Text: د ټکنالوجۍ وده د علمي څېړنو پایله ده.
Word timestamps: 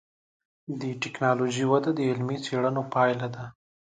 د 0.79 0.81
ټکنالوجۍ 1.01 1.65
وده 1.71 1.89
د 1.95 1.99
علمي 2.09 2.37
څېړنو 2.45 2.81
پایله 2.93 3.27
ده. 3.35 3.45